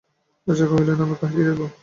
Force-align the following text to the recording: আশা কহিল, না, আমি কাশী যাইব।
আশা 0.47 0.65
কহিল, 0.69 0.89
না, 0.89 1.03
আমি 1.05 1.15
কাশী 1.21 1.39
যাইব। 1.39 1.61